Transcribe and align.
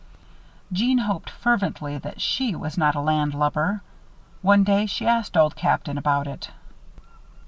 Jeanne 0.73 0.97
hoped 0.97 1.29
fervently 1.29 1.95
that 1.99 2.19
she 2.19 2.55
was 2.55 2.75
not 2.75 2.95
a 2.95 2.99
landlubber. 2.99 3.83
One 4.41 4.63
day, 4.63 4.87
she 4.87 5.05
asked 5.05 5.37
Old 5.37 5.55
Captain 5.55 5.95
about 5.95 6.25
it. 6.25 6.49